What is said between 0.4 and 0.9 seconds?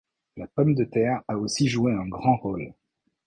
pomme de